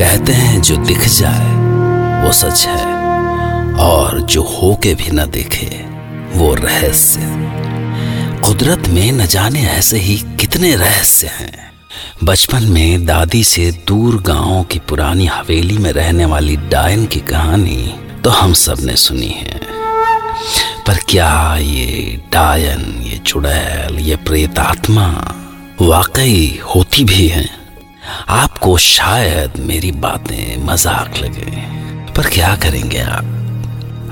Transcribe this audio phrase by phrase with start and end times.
[0.00, 1.54] कहते हैं, जो दिख जाए,
[2.24, 2.94] वो सच है,
[3.74, 5.84] और जो हो के भी न दिखे,
[6.38, 7.20] वो रहस्य।
[8.44, 11.72] कुदरत में न जाने ऐसे ही कितने रहस्य हैं।
[12.24, 17.94] बचपन में दादी से दूर गाँव की पुरानी हवेली में रहने वाली डायन की कहानी
[18.24, 19.60] तो हम सबने सुनी है।
[20.86, 25.34] पर क्या ये डायन, ये चुड़ैल, ये प्रेतात्मा
[25.82, 27.59] वाकई होती भी हैं?
[28.30, 31.50] आपको शायद मेरी बातें मज़ाक लगे,
[32.14, 33.24] पर क्या करेंगे आप?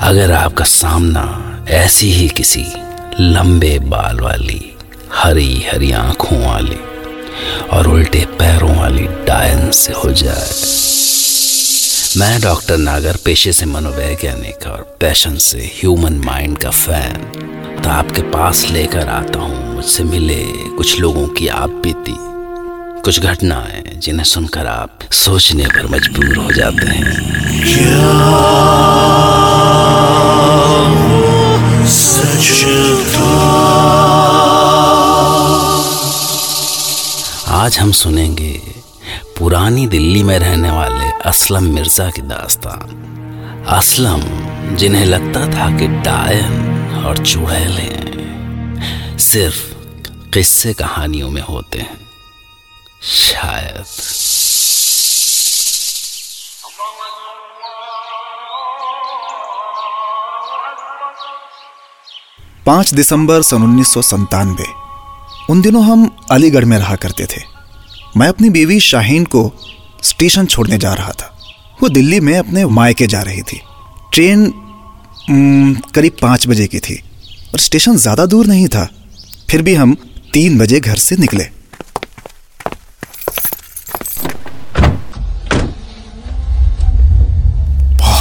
[0.03, 1.25] अगर आपका सामना
[1.69, 2.65] ऐसी ही किसी
[3.21, 4.61] लंबे बाल वाली,
[5.15, 6.79] हरी हरी आँखों वाली
[7.73, 10.47] और उल्टे पैरों वाली डायन से हो जाए।
[12.17, 17.17] मैं डॉक्टर नागर पेशे से मनोवैज्ञानिक और पैशन से ह्यूमन माइंड का फ़ैन
[17.83, 20.43] तो आपके पास लेकर आता हूँ, मुझसे मिले
[20.77, 22.13] कुछ लोगों की आप बीती
[23.09, 27.13] कुछ घटनाएँ जिन्हें सुनकर आप सोचने पर मजबूर हो जाते हैं।
[37.49, 38.63] आज हम सुनेंगे
[39.39, 44.23] पुरानी दिल्ली में रहने वाले असलम मिर्ज़ा की दास्तान। असलम,
[44.77, 47.79] जिन्हें लगता था कि डायन और चुड़ैल
[49.19, 49.75] सिर्फ़
[50.35, 52.08] किस्से कहानियों में होते हैं।
[53.03, 53.85] शायद।
[62.67, 63.97] पाँच दिसंबर सन उन्नीस
[65.51, 67.41] उन दिनों हम अलीगढ़ में रहा करते थे।
[68.17, 69.51] मैं अपनी बीवी शाहीन को
[70.03, 71.35] स्टेशन छोड़ने जा रहा था।
[71.83, 73.61] वो दिल्ली में अपने मायके जा रही थी।
[74.13, 74.51] ट्रेन
[75.95, 77.03] करीब पाँच बजे की थी।
[77.53, 78.89] और स्टेशन ज़्यादा दूर नहीं था।
[79.51, 79.95] फिर भी हम
[80.33, 81.58] तीन बजे घर से निकले।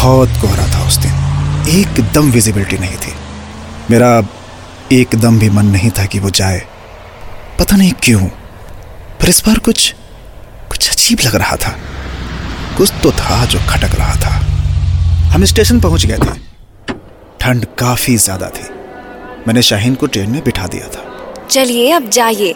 [0.07, 3.13] बहुत कोहरा था उस दिन। एकदम विजिबिलिटी नहीं थी।
[3.90, 4.09] मेरा
[4.91, 6.59] एकदम भी मन नहीं था कि वो जाए।
[7.59, 8.28] पता नहीं क्यों
[9.22, 9.94] पर इस बार कुछ
[10.69, 11.72] कुछ अजीब लग रहा था।
[12.78, 14.29] कुछ तो था जो खटक रहा था।
[15.34, 16.35] हम स्टेशन पहुँच गए थे।
[17.40, 18.69] ठंड काफ़ी ज़्यादा थी।
[19.47, 21.03] मैंने शाहीन को ट्रेन में बिठा दिया था।
[21.50, 22.56] चलिए अब जाइए।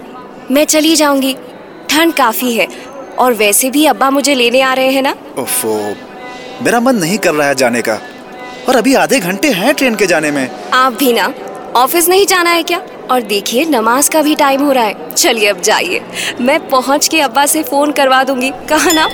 [0.52, 1.34] मैं चली जाऊँगी।
[1.90, 2.68] ठंड काफ़ी है।
[3.20, 5.16] और वैसे भी अब्बा मुझे लेने आ रहे हैं ना?
[5.38, 5.76] ओफो
[6.62, 8.00] मेरा मन नहीं कर रहा है जाने का।
[8.70, 11.34] और अभी आधे घंटे हैं ट्रेन के जाने में। आप भी ना
[11.76, 12.82] ऑफ़िस नहीं जाना है क्या?
[13.12, 16.02] और देखिए नमाज़ का भी टाइम हो रहा है। चलिए अब जाइए।
[16.42, 19.06] मैं पहुँच के अब्बा से फ़ोन करवा दूँगी। कहा ना?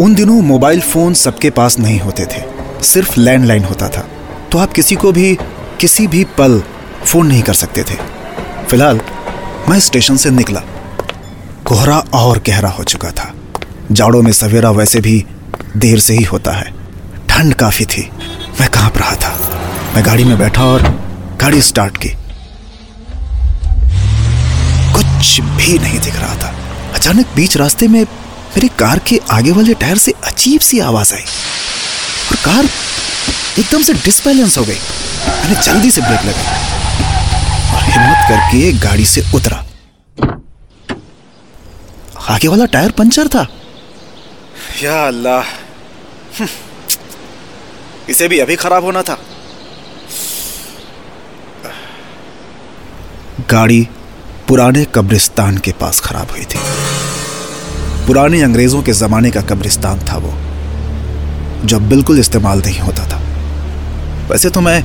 [0.00, 2.42] उन दिनों मोबाइल फ़ोन सबके पास नहीं होते थे।
[2.82, 4.08] सिर्फ़ लैंडलाइन होता था।
[4.52, 5.38] तो आप किसी को भी
[5.80, 6.62] किसी भी पल
[7.04, 7.94] फ़ोन नहीं कर सकते थे।
[8.66, 9.00] फ़िलहाल
[9.68, 10.62] मैं स्टेशन से निकला।
[11.64, 13.34] कोहरा और गहरा हो चुका था।
[13.92, 15.24] जाड़ों में सवेरा वैसे भी
[15.76, 16.74] देर से ही होता है।
[17.28, 18.10] ठंड काफ़ी थी।
[18.60, 19.60] मैं काँप रहा था।
[19.94, 20.82] मैं गाड़ी में बैठा और
[21.40, 22.08] गाड़ी स्टार्ट की।
[24.92, 26.54] कुछ भी नहीं दिख रहा था।
[26.94, 28.02] अचानक बीच रास्ते में
[28.50, 31.20] मेरी कार के आगे वाले टायर से अजीब सी आवाज़ आई।
[32.30, 32.64] और कार
[33.58, 34.78] एकदम से डिसबैलेंस हो गई।
[35.28, 36.44] मैंने जल्दी से ब्रेक लगाई
[37.76, 39.64] और हिम्मत करके गाड़ी से उतरा।
[42.30, 43.48] आगे वाला टायर पंचर था।
[44.82, 46.48] या अल्लाह। हम्म।
[48.08, 49.18] इसे भी अभी खराब होना था।
[53.50, 53.88] गाड़ी
[54.48, 56.58] पुराने कब्रिस्तान के पास खराब हुई थी।
[58.06, 60.32] पुराने अंग्रेज़ों के जमाने का कब्रिस्तान था वो
[61.66, 63.18] जो बिल्कुल इस्तेमाल नहीं होता था।
[64.28, 64.84] वैसे तो मैं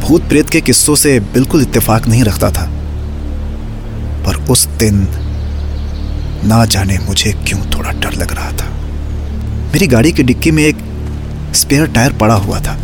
[0.00, 2.70] भूत प्रेत के किस्सों से बिल्कुल इत्तेफाक नहीं रखता था।
[4.26, 5.23] पर उस दिन
[6.44, 8.66] ना जाने मुझे क्यों थोड़ा डर लग रहा था।
[9.72, 10.76] मेरी गाड़ी की डिक्की में एक
[11.54, 12.76] स्पेयर टायर पड़ा हुआ था।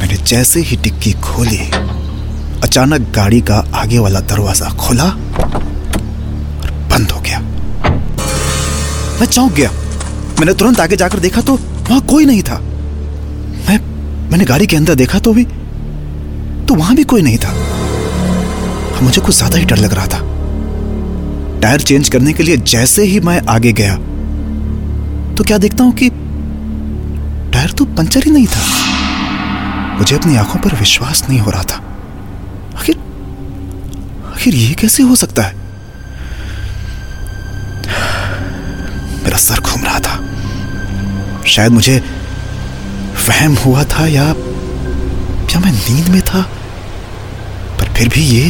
[0.00, 1.58] मैंने जैसे ही डिक्की खोली,
[2.64, 7.40] अचानक गाड़ी का आगे वाला दरवाज़ा खोला और बंद हो गया।
[9.20, 9.70] मैं चौंक गया।
[10.38, 12.58] मैंने तुरंत आगे जाकर देखा तो वहाँ कोई नहीं था।
[13.68, 13.78] मैं,
[14.30, 15.44] मैंने गाड़ी के अंदर देखा तो भी
[16.66, 17.52] तो वहाँ भी कोई नहीं था।
[19.02, 20.23] मुझे कुछ ज़्यादा ही डर लग रहा था।
[21.64, 23.94] टायर चेंज करने के लिए जैसे ही मैं आगे गया
[25.34, 26.08] तो क्या देखता हूँ कि
[27.52, 31.76] टायर तो पंचर ही नहीं था। मुझे अपनी आँखों पर विश्वास नहीं हो रहा था।
[32.76, 32.96] आखिर
[34.26, 35.54] आखिर ये कैसे हो सकता है?
[39.24, 41.98] मेरा सर घूम रहा था। शायद मुझे
[43.28, 46.42] वहम हुआ था या या मैं नींद में था,
[47.78, 48.46] पर फिर भी ये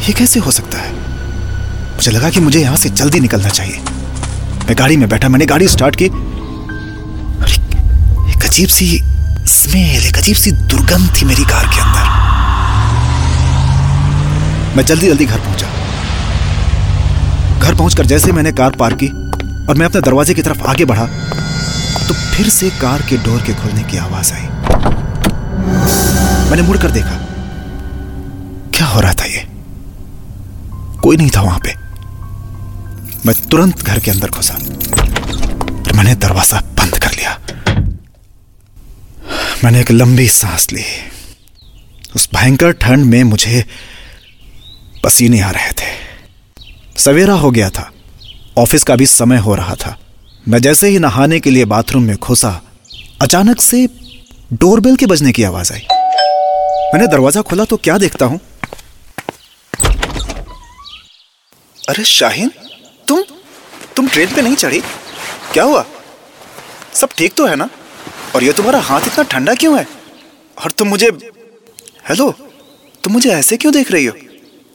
[0.00, 0.99] ये कैसे हो सकता है?
[2.00, 3.80] मुझे लगा कि मुझे यहाँ से जल्दी निकलना चाहिए।
[4.66, 7.74] मैं गाड़ी में बैठा मैंने गाड़ी स्टार्ट की। और एक,
[8.28, 8.86] एक अजीब सी
[9.46, 12.04] स्मेल एक अजीब सी दुर्गंध थी मेरी कार के अंदर।
[14.76, 15.66] मैं जल्दी जल्दी घर पहुँचा।
[17.58, 19.08] घर पहुंचकर जैसे मैंने कार पार्क की
[19.66, 21.04] और मैं अपने दरवाजे की तरफ़ आगे बढ़ा
[22.08, 24.46] तो फिर से कार के डोर के खुलने की आवाज़ आई।
[26.50, 27.18] मैंने मुड़कर देखा
[28.74, 29.46] क्या हो रहा था ये?
[31.02, 31.79] कोई नहीं था वहाँ पे।
[33.26, 37.38] मैं तुरंत घर के अंदर घुसा। और मैंने दरवाज़ा बंद कर लिया।
[39.64, 40.84] मैंने एक लंबी सांस ली।
[42.16, 43.64] उस भयंकर ठंड में मुझे
[45.04, 45.90] पसीने आ रहे थे।
[46.96, 47.90] सवेरा हो गया था।
[48.58, 49.96] ऑफ़िस का भी समय हो रहा था।
[50.48, 52.60] मैं जैसे ही नहाने के लिए बाथरूम में घुसा,
[53.22, 53.88] अचानक से
[54.52, 55.86] डोरबेल के बजने की आवाज़ आई।
[56.94, 58.40] मैंने दरवाज़ा खोला तो क्या देखता हूँ?
[61.88, 62.50] अरे शाहीन
[63.10, 63.22] तुम?
[63.96, 64.80] तुम ट्रेन पे नहीं चढ़ी?
[65.52, 65.86] क्या हुआ?
[66.94, 67.70] सब ठीक तो है ना?
[68.34, 69.88] और ये तुम्हारा हाथ इतना ठंडा क्यों है?
[70.64, 71.06] और तुम मुझे
[72.08, 72.30] हेलो?
[73.04, 74.12] तुम मुझे ऐसे क्यों देख रही हो?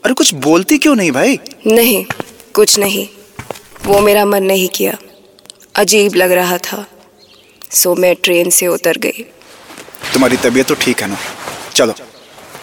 [0.04, 1.38] अरे कुछ बोलती क्यों नहीं भाई?
[1.66, 2.04] नहीं
[2.54, 3.08] कुछ नहीं।
[3.84, 4.96] वो मेरा मन नहीं किया।
[5.76, 6.86] अजीब लग रहा था।
[7.72, 9.22] सो मैं ट्रेन से उतर गई।
[10.12, 11.16] तुम्हारी तबीयत तो ठीक है ना?
[11.74, 11.94] चलो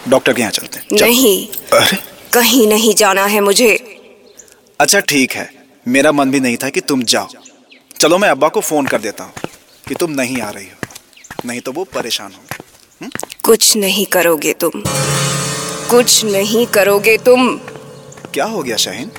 [0.08, 1.48] डॉक्टर के यहाँ चलते हैं। नहीं।
[1.78, 1.98] अरे।
[2.32, 4.00] कहीं नहीं जाना है मुझे।
[4.80, 7.28] अच्छा ठीक है। मेरा मन भी नहीं था कि तुम जाओ।
[8.00, 9.32] चलो मैं अब्बा को फ़ोन कर देता हूँ
[9.88, 13.08] कि तुम नहीं आ रही हो। नहीं तो वो परेशान हो।
[13.44, 14.82] कुछ नहीं करोगे तुम।
[15.90, 17.56] कुछ नहीं करोगे तुम।
[18.34, 19.10] क्या हो गया शाहीन?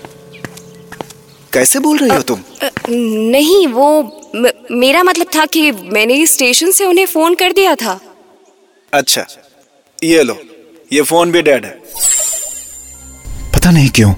[1.54, 2.44] कैसे बोल रही हो तुम?
[2.90, 4.02] नहीं वो
[4.36, 8.00] म, मेरा मतलब था कि मैंने स्टेशन से उन्हें फ़ोन कर दिया था।
[8.94, 9.26] अच्छा
[10.04, 10.38] ये लो
[10.94, 11.80] ये फ़ोन भी डेड है।
[13.54, 14.14] पता नहीं क्यों।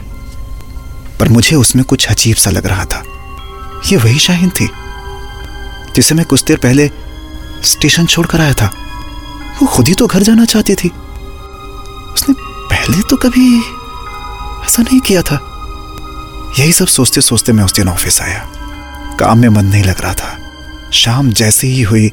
[1.19, 3.03] पर मुझे उसमें कुछ अजीब सा लग रहा था।
[3.85, 4.69] ये वही शाहीन थी,
[5.95, 6.89] जिसे मैं कुछ देर पहले
[7.63, 8.71] स्टेशन छोड़कर आया था।
[9.61, 10.89] वो खुद ही तो घर जाना चाहती थी।
[12.13, 13.57] उसने पहले तो कभी
[14.65, 15.39] ऐसा नहीं किया था।
[16.59, 18.39] यही सब सोचते सोचते मैं उस दिन ऑफ़िस आया।
[19.19, 20.37] काम में मन नहीं लग रहा था।
[20.93, 22.11] शाम जैसे ही हुई,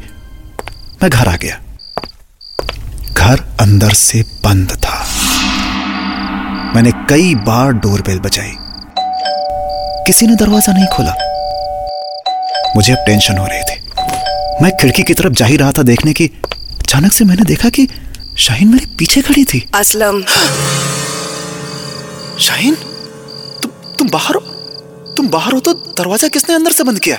[1.03, 1.61] मैं घर आ गया।
[3.13, 5.07] घर अंदर से बंद था।
[6.75, 8.53] मैंने कई बार डोरबेल बजाई।
[10.07, 11.13] किसी ने दरवाज़ा नहीं खोला।
[12.77, 13.77] मुझे अब टेंशन हो रही थी।
[14.63, 16.27] मैं खिड़की की तरफ़ जा ही रहा था देखने की।
[16.81, 17.87] अचानक से मैंने देखा कि
[18.39, 20.23] शाहीन मेरे पीछे खड़ी थी। असलम।
[22.41, 22.75] शाहीन
[23.63, 24.41] तुम तुम बाहर हो?
[25.17, 27.19] तुम बाहर हो तो दरवाज़ा किसने अंदर से बंद किया?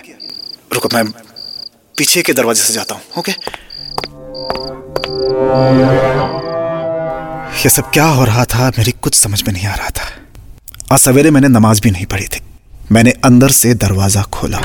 [0.73, 1.05] रुको मैं
[1.97, 3.31] पीछे के दरवाजे से जाता हूँ ओके?
[7.63, 10.09] ये सब क्या हो रहा था मेरी कुछ समझ में नहीं आ रहा था।
[10.93, 12.41] आज सवेरे मैंने नमाज़ भी नहीं पढ़ी थी।
[12.92, 14.60] मैंने अंदर से दरवाज़ा खोला।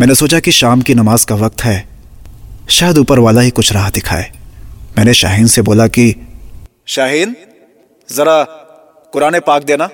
[0.00, 1.88] मैंने सोचा कि शाम की नमाज़ का वक्त है।
[2.70, 4.32] शायद ऊपर वाला ही कुछ राह दिखाए।
[4.98, 6.14] मैंने शाहीन से बोला कि,
[6.86, 7.36] शाहीन,
[8.16, 8.44] जरा
[9.12, 9.86] कुरान पाक देना।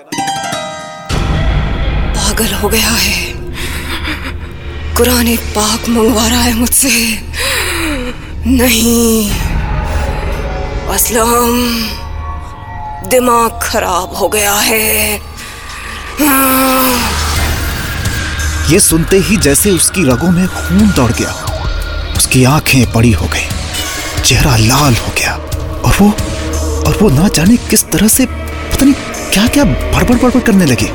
[2.13, 3.33] पागल हो गया है।
[4.95, 7.19] कुरान पाक मंगवा रहा है मुझसे।
[8.47, 9.31] नहीं।
[10.87, 11.87] असलम,
[13.09, 15.19] दिमाग खराब हो गया है।
[18.69, 21.31] ये सुनते ही जैसे उसकी रगों में खून दौड़ गया।
[22.17, 23.47] उसकी आँखें बड़ी हो गई,
[24.23, 26.07] चेहरा लाल हो गया और वो
[26.87, 28.93] और वो ना जाने किस तरह से पता नहीं
[29.33, 30.89] क्या क्या बड़बड़ बड़बड़ करने लगी।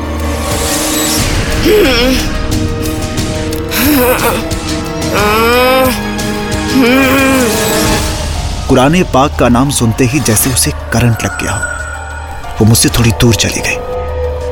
[8.68, 13.12] कुरान पाक का नाम सुनते ही जैसे उसे करंट लग गया हो, वो मुझसे थोड़ी
[13.20, 13.76] दूर चली गई।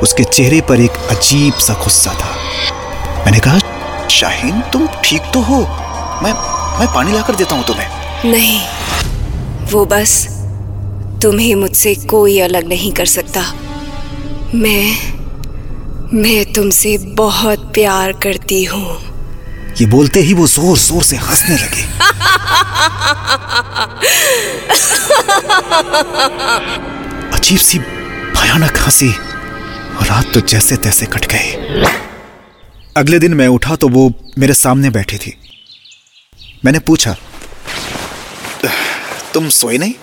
[0.02, 2.37] उसके चेहरे पर एक अजीब सा गुस्सा था।
[3.28, 5.56] मैंने कहा शाहीन तुम ठीक तो हो?
[6.23, 6.32] मैं
[6.78, 7.88] मैं पानी लाकर देता हूँ तुम्हें.
[8.25, 10.12] नहीं वो बस
[11.23, 13.42] तुम्हें मुझसे कोई अलग नहीं कर सकता।
[14.54, 14.87] मैं
[16.14, 18.97] मैं तुमसे बहुत प्यार करती हूँ।
[19.80, 21.85] ये बोलते ही वो ज़ोर ज़ोर से हंसने लगी।
[27.37, 29.14] अजीब सी भयानक हँसी
[30.02, 32.06] रात तो जैसे तैसे कट गई।
[32.99, 34.02] अगले दिन मैं उठा तो वो
[34.38, 35.33] मेरे सामने बैठी थी।
[36.64, 37.14] मैंने पूछा
[39.35, 39.95] तुम सोई नहीं?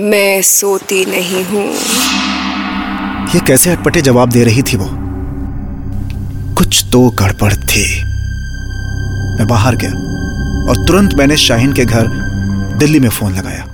[0.00, 1.64] मैं सोती नहीं हूँ।
[3.34, 4.88] ये कैसे अटपटे जवाब दे रही थी वो?
[6.58, 7.84] कुछ तो गड़बड़ थी।
[9.38, 9.90] मैं बाहर गया
[10.70, 12.06] और तुरंत मैंने शाहीन के घर
[12.78, 13.64] दिल्ली में फ़ोन लगाया।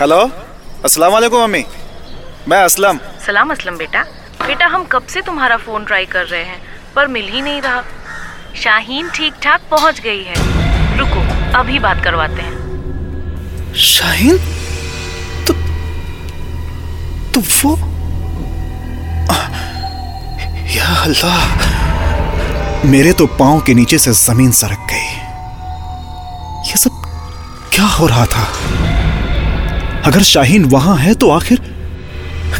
[0.00, 0.20] हेलो
[0.84, 1.64] अस्सलाम वालेकुम मम्मी
[2.48, 4.02] मैं असलम। सलाम असलम बेटा।
[4.46, 6.58] बेटा हम कब से तुम्हारा फ़ोन ट्राई कर रहे हैं
[6.96, 7.82] पर मिल ही नहीं रहा।
[8.56, 10.34] शाहीन ठीक ठाक पहुँच गई है।
[10.98, 11.20] रुको
[11.58, 14.38] अभी बात करवाते हैं। शाहीन?
[15.46, 15.52] तो
[17.34, 17.76] तो वो?
[20.76, 21.38] या अल्लाह
[22.86, 25.08] मेरे तो पाँव के नीचे से ज़मीन सरक गई।
[26.70, 27.02] ये सब
[27.74, 28.44] क्या हो रहा था?
[30.06, 31.75] अगर शाहीन वहाँ है तो आखिर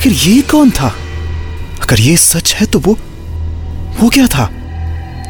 [0.06, 0.88] आखिर ये कौन था?
[1.82, 2.92] अगर ये सच है तो वो
[3.98, 4.44] वो क्या था?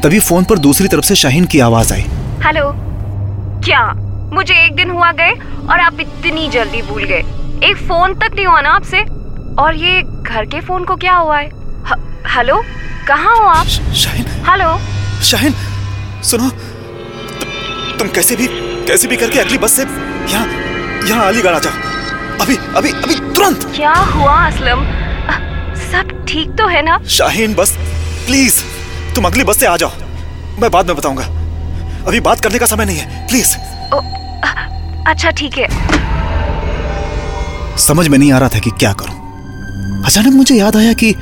[0.03, 2.05] तभी फ़ोन पर दूसरी तरफ़ से शाहीन की आवाज़ आई।
[2.45, 2.65] हेलो
[3.65, 3.81] क्या
[4.35, 5.31] मुझे एक दिन हुआ गए
[5.71, 7.23] और आप इतनी जल्दी भूल गए?
[7.65, 9.01] एक फ़ोन तक नहीं हुआ ना आपसे?
[9.63, 11.49] और ये घर के फ़ोन को क्या हुआ है?
[12.35, 12.63] हेलो
[13.09, 13.67] कहाँ हो आप?
[13.67, 14.79] शाहीन। हेलो।
[15.25, 15.55] शाहीन
[16.25, 18.49] सुनो तु, तुम कैसे भी
[18.87, 20.47] कैसे भी करके अगली बस से यहाँ
[21.09, 21.86] यहाँ अलीगढ़ आ जाओ।
[22.47, 24.83] अभी अभी अभी तुरंत। क्या हुआ असलम?
[25.83, 26.99] सब ठीक तो है ना?
[27.09, 27.71] शाहीन बस
[28.27, 28.61] प्लीज़
[29.15, 29.91] तुम अगली बस से आ जाओ।
[30.61, 31.25] मैं बाद में बताऊँगा।
[32.07, 33.57] अभी बात करने का समय नहीं है प्लीज़
[33.95, 34.01] ओ,
[35.11, 35.69] अच्छा ठीक है।
[37.79, 41.13] समझ में नहीं आ रहा था कि क्या करूँ। अचानक मुझे याद आया कि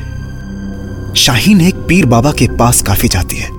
[1.21, 3.51] शाहीन एक पीर बाबा के पास काफ़ी जाती है।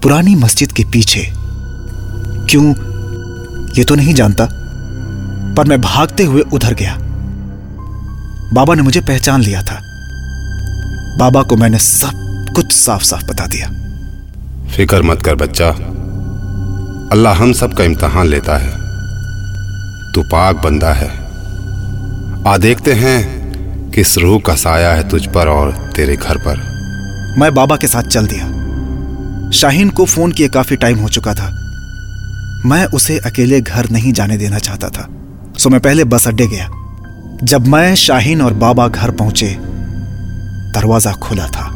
[0.00, 1.28] पुरानी मस्जिद के पीछे।
[2.50, 2.68] क्यों?
[3.78, 4.44] ये तो नहीं जानता।
[5.54, 6.98] पर मैं भागते हुए उधर गया।
[8.52, 9.80] बाबा ने मुझे पहचान लिया था।
[11.18, 13.68] बाबा को मैंने सब कुछ साफ़ साफ़ बता दिया।
[14.76, 15.68] फ़िक्र मत कर बच्चा।
[17.12, 18.70] अल्लाह हम सब का इम्तहान लेता है।
[20.12, 21.24] तू पाक बंदा है।
[22.46, 23.44] आ देखते हैं
[23.90, 26.56] किस रूह का साया है तुझ पर और तेरे घर पर।
[27.38, 28.44] मैं बाबा के साथ चल दिया।
[29.50, 31.50] शाहीन को फ़ोन किए काफ़ी टाइम हो चुका था।
[32.66, 35.08] मैं उसे अकेले घर नहीं जाने देना चाहता था।
[35.58, 36.68] सो मैं पहले बस अड्डे गया।
[37.42, 39.46] जब मैं, शाहीन और बाबा घर पहुँचे,
[40.74, 41.70] दरवाज़ा खुला था।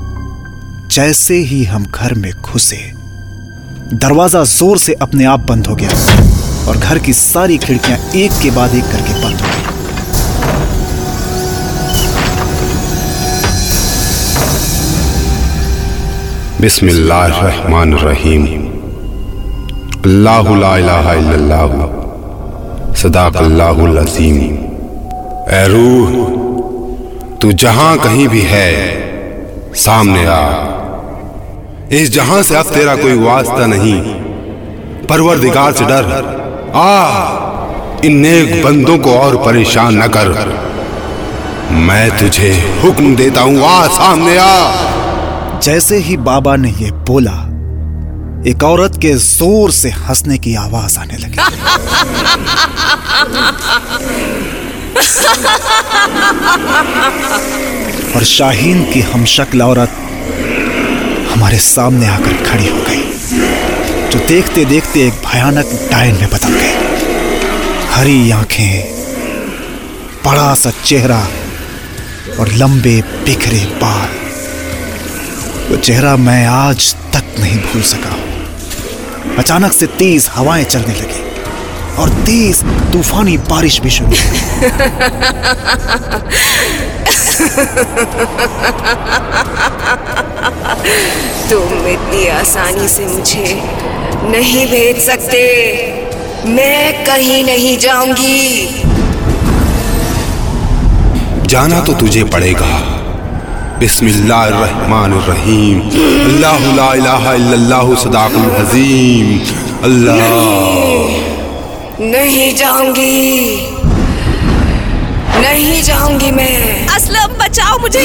[0.90, 2.76] जैसे ही हम घर में घुसे,
[3.94, 5.90] दरवाज़ा ज़ोर से अपने आप बंद हो गया
[6.68, 9.62] और घर की सारी खिड़कियाँ एक के बाद एक करके बंद हो गई।
[16.60, 18.44] बिस्मिल्लाहिर्रहमानिर्रहीम।
[20.04, 21.12] अल्लाहु ला इलाहा
[23.00, 24.38] अज़ीम
[25.48, 26.10] ए रूह
[27.38, 28.70] तू जहाँ कहीं भी है
[29.74, 30.38] सामने आ।
[31.92, 33.98] इस जहाँ से अब तेरा कोई वास्ता नहीं
[35.06, 36.04] परवरदिगार से डर।
[36.74, 40.28] आ इन नेक बंदों को और परेशान न कर।
[41.86, 42.52] मैं तुझे
[42.84, 47.36] हुक्म देता हूँ आ सामने आ। जैसे ही बाबा ने यह बोला
[48.46, 52.46] एक औरत के ज़ोर से हंसने की आवाज़ आने लगी।
[58.14, 59.96] और शाहीन की हमशक्ल औरत
[61.32, 63.02] हमारे सामने आकर खड़ी हो गई,
[64.10, 66.74] जो देखते देखते एक भयानक डायन में बदल गई।
[67.90, 68.74] हरी आँखें
[70.24, 71.20] बड़ा सा चेहरा
[72.40, 74.08] और लंबे बिखरे बाल।
[75.70, 78.16] वो चेहरा मैं आज तक नहीं भूल सका।
[79.38, 81.27] अचानक से तेज हवाएँ चलने लगी।
[81.98, 82.62] और तेज
[82.92, 84.10] तूफानी बारिश भी शुरू
[91.50, 93.62] तुम इतनी आसानी से मुझे
[94.30, 95.42] नहीं भेज सकते।
[96.48, 98.66] मैं कहीं नहीं जाऊँगी।
[101.46, 102.66] जाना तो तुझे पड़ेगा।
[103.78, 109.40] बिस्मिल्लाहिर्रहमानिर्रहीम। अल्लाहु ला इलाहा इल्लल्लाहु सदाकुल हजीम।
[109.84, 110.87] अल्लाह।
[112.00, 113.60] नहीं जाऊँगी।
[115.40, 118.00] नहीं जाऊँगी मैं। असलम बचाओ मुझे।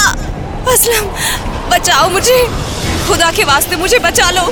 [0.00, 0.10] आ,
[0.72, 1.06] असलम
[1.70, 2.48] बचाओ मुझे।
[3.08, 4.42] खुदा के वास्ते मुझे बचा लो।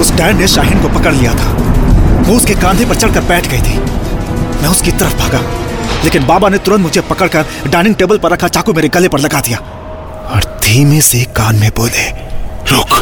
[0.00, 1.52] उस डायन ने शाहीन को पकड़ लिया था।
[2.22, 3.78] वो उसके कांधे पर चढ़कर बैठ गई थी।
[4.62, 5.40] मैं उसकी तरफ़ भागा
[6.04, 9.40] लेकिन बाबा ने तुरंत मुझे पकड़कर डाइनिंग टेबल पर रखा चाकू मेरे गले पर लगा
[9.40, 9.58] दिया।
[10.34, 12.10] और धीमे से कान में बोले
[12.72, 12.92] रुक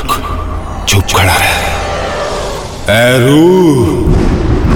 [0.88, 1.36] चुप खड़ा
[3.18, 4.23] रूह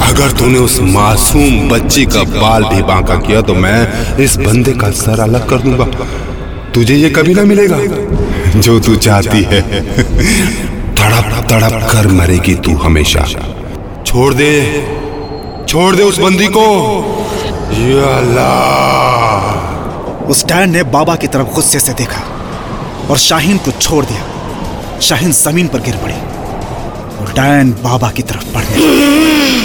[0.03, 4.91] अगर तूने उस मासूम बच्ची का बाल भी बांका किया तो मैं इस बंदे का
[4.91, 5.85] सर अलग कर दूँगा।
[6.75, 7.79] तुझे ये कभी ना मिलेगा।
[8.61, 9.61] जो तू चाहती है।
[10.95, 13.27] तड़प तड़प कर मरेगी तू हमेशा।
[14.07, 14.53] छोड़ दे।
[15.69, 16.67] छोड़ दे उस बंदी को।
[20.29, 22.23] उस डैन ने बाबा की तरफ़ गुस्से से देखा
[23.11, 26.15] और शाहीन को छोड़ दिया। शाहीन ज़मीन पर गिर पड़ी
[27.19, 29.58] और डैन बाबा की तरफ़ बढ़ने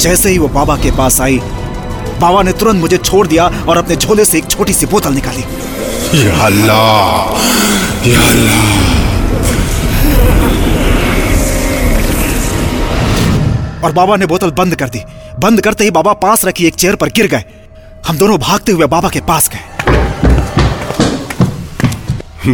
[0.00, 1.38] जैसे ही वो बाबा के पास आई
[2.20, 5.42] बाबा ने तुरंत मुझे छोड़ दिया और अपने झोले से एक छोटी सी बोतल निकाली।
[6.40, 6.42] अल्लाह
[8.28, 8.56] अल्लाह।
[13.84, 15.00] और बाबा ने बोतल बंद कर दी।
[15.38, 17.44] बंद करते ही बाबा पास रखी एक चेयर पर गिर गए।
[18.06, 19.64] हम दोनों भागते हुए बाबा के पास गए।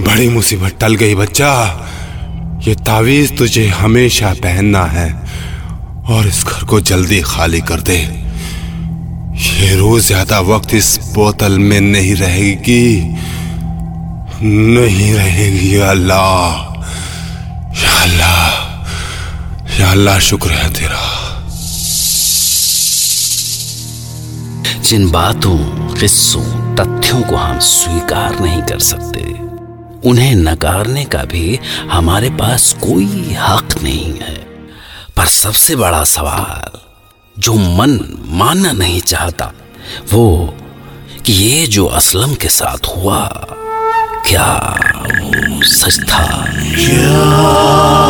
[0.01, 1.51] बड़ी मुसीबत टल गई बच्चा।
[2.67, 5.09] ये तावीज तुझे हमेशा पहनना है
[6.09, 7.97] और इस घर को जल्दी खाली कर दे।
[9.37, 12.87] ये रोज ज़्यादा वक्त इस बोतल में नहीं रहेगी।
[14.43, 16.73] नहीं रहेगी, अल्लाह।
[19.91, 21.05] अल्लाह, शुक्र है तेरा।
[24.81, 25.59] जिन बातों,
[25.95, 26.45] किस्सों,
[26.75, 29.44] तथ्यों को हम स्वीकार नहीं कर सकते
[30.07, 31.61] उन्हें नकारने का भी
[31.93, 34.35] हमारे पास कोई हक नहीं है।
[35.17, 36.79] पर सबसे बड़ा सवाल
[37.39, 39.53] जो मन मानना नहीं चाहता,
[40.13, 40.57] वो
[41.27, 43.47] कि ये जो असलम के साथ हुआ,
[44.29, 44.79] क्या
[45.21, 46.47] वो सच था?
[46.53, 48.04] खैर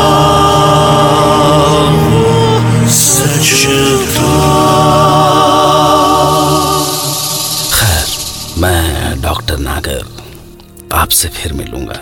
[11.05, 11.97] आपसे फिर मिलूँगा।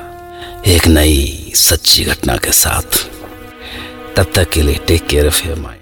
[0.66, 2.98] एक नई सच्ची घटना के साथ।
[4.16, 5.80] तब तक के लिए take care of your mind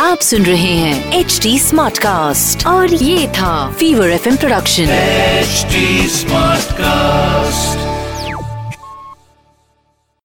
[0.00, 5.66] आप सुन रहे हैं एच डी स्मार्ट कास्ट और ये था fever FM production H
[6.12, 7.85] smart Smartcast.